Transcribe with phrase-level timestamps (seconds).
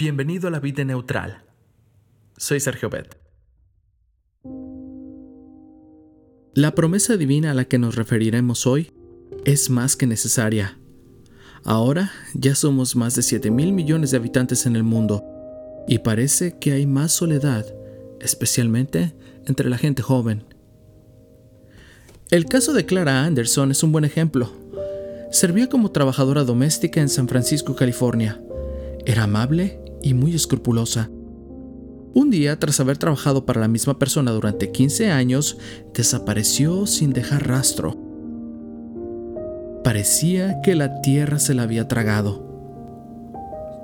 [0.00, 1.42] Bienvenido a la vida neutral.
[2.36, 3.16] Soy Sergio Bet.
[6.54, 8.92] La promesa divina a la que nos referiremos hoy
[9.44, 10.78] es más que necesaria.
[11.64, 15.24] Ahora ya somos más de 7 mil millones de habitantes en el mundo
[15.88, 17.66] y parece que hay más soledad,
[18.20, 20.44] especialmente entre la gente joven.
[22.30, 24.52] El caso de Clara Anderson es un buen ejemplo.
[25.32, 28.40] Servía como trabajadora doméstica en San Francisco, California.
[29.04, 31.10] Era amable y muy escrupulosa.
[32.14, 35.58] Un día, tras haber trabajado para la misma persona durante 15 años,
[35.92, 37.94] desapareció sin dejar rastro.
[39.84, 42.42] Parecía que la tierra se la había tragado.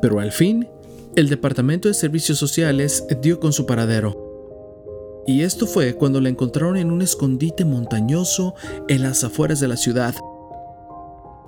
[0.00, 0.68] Pero al fin,
[1.16, 5.24] el Departamento de Servicios Sociales dio con su paradero.
[5.26, 8.54] Y esto fue cuando la encontraron en un escondite montañoso
[8.88, 10.14] en las afueras de la ciudad.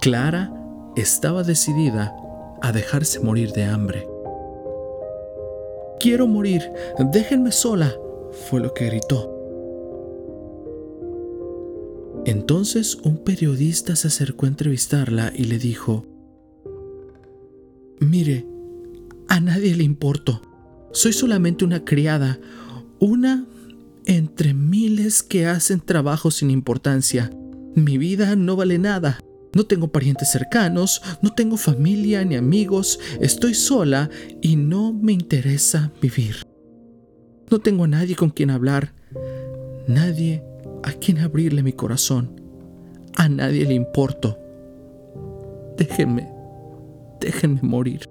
[0.00, 0.52] Clara
[0.96, 2.14] estaba decidida
[2.60, 4.13] a dejarse morir de hambre.
[6.04, 7.96] Quiero morir, déjenme sola,
[8.50, 9.30] fue lo que gritó.
[12.26, 16.04] Entonces un periodista se acercó a entrevistarla y le dijo,
[18.00, 18.46] Mire,
[19.28, 20.42] a nadie le importo.
[20.92, 22.38] Soy solamente una criada,
[22.98, 23.46] una
[24.04, 27.30] entre miles que hacen trabajo sin importancia.
[27.74, 29.23] Mi vida no vale nada.
[29.54, 34.10] No tengo parientes cercanos, no tengo familia ni amigos, estoy sola
[34.42, 36.42] y no me interesa vivir.
[37.50, 38.92] No tengo a nadie con quien hablar,
[39.86, 40.42] nadie
[40.82, 42.40] a quien abrirle mi corazón.
[43.16, 44.38] A nadie le importo.
[45.76, 46.28] Déjenme,
[47.20, 48.08] déjenme morir.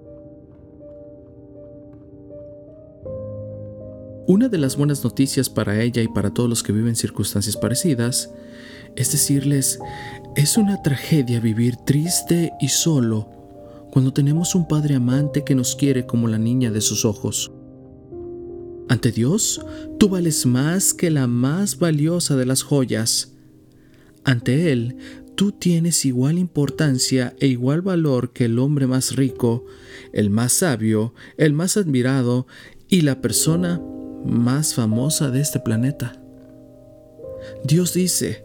[4.26, 8.30] Una de las buenas noticias para ella y para todos los que viven circunstancias parecidas
[8.96, 9.78] es decirles,
[10.36, 13.30] es una tragedia vivir triste y solo
[13.92, 17.52] cuando tenemos un Padre amante que nos quiere como la niña de sus ojos.
[18.88, 19.64] Ante Dios,
[19.98, 23.34] tú vales más que la más valiosa de las joyas.
[24.24, 24.96] Ante Él,
[25.36, 29.64] tú tienes igual importancia e igual valor que el hombre más rico,
[30.12, 32.48] el más sabio, el más admirado
[32.88, 33.80] y la persona
[34.24, 36.20] más famosa de este planeta.
[37.64, 38.44] Dios dice,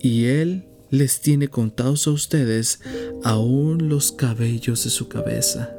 [0.00, 2.80] y Él les tiene contados a ustedes
[3.24, 5.70] aún los cabellos de su cabeza.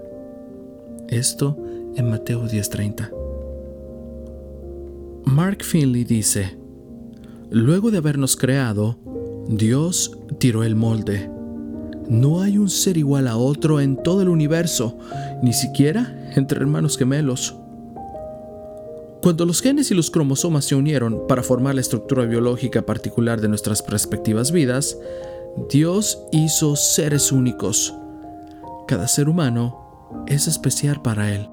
[1.07, 1.57] Esto
[1.95, 3.11] en Mateo 10:30.
[5.25, 6.57] Mark Finley dice,
[7.51, 8.97] Luego de habernos creado,
[9.47, 11.31] Dios tiró el molde.
[12.07, 14.97] No hay un ser igual a otro en todo el universo,
[15.41, 17.55] ni siquiera entre hermanos gemelos.
[19.21, 23.49] Cuando los genes y los cromosomas se unieron para formar la estructura biológica particular de
[23.49, 24.97] nuestras respectivas vidas,
[25.69, 27.93] Dios hizo seres únicos.
[28.87, 31.49] Cada ser humano es especial para Él.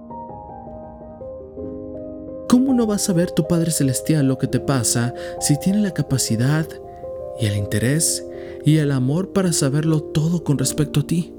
[2.49, 5.93] ¿Cómo no vas a ver tu Padre Celestial lo que te pasa si tiene la
[5.93, 6.69] capacidad
[7.41, 8.25] y el interés
[8.65, 11.35] y el amor para saberlo todo con respecto a ti?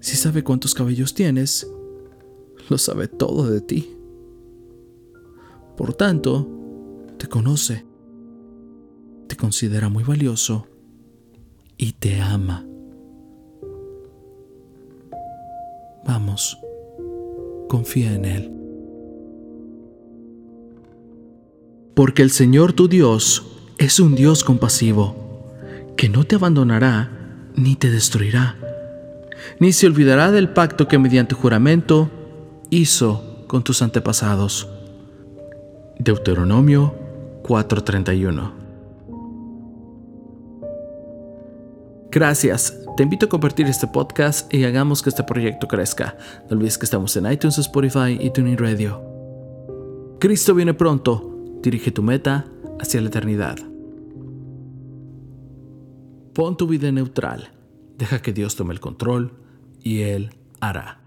[0.00, 1.66] Si sabe cuántos cabellos tienes,
[2.68, 3.96] lo sabe todo de ti.
[5.80, 6.46] Por tanto,
[7.16, 7.86] te conoce,
[9.28, 10.66] te considera muy valioso
[11.78, 12.66] y te ama.
[16.04, 16.58] Vamos,
[17.66, 18.52] confía en Él.
[21.94, 23.46] Porque el Señor tu Dios
[23.78, 25.16] es un Dios compasivo,
[25.96, 28.58] que no te abandonará ni te destruirá,
[29.60, 32.10] ni se olvidará del pacto que mediante juramento
[32.68, 34.68] hizo con tus antepasados
[36.02, 36.94] Deuteronomio
[37.42, 38.52] 4:31
[42.10, 42.74] Gracias.
[42.96, 46.16] Te invito a compartir este podcast y hagamos que este proyecto crezca.
[46.48, 49.02] No olvides que estamos en iTunes, Spotify y Tuning Radio.
[50.20, 51.34] Cristo viene pronto.
[51.62, 52.46] Dirige tu meta
[52.80, 53.58] hacia la eternidad.
[56.32, 57.50] Pon tu vida neutral.
[57.98, 59.34] Deja que Dios tome el control
[59.82, 60.30] y Él
[60.60, 61.02] hará.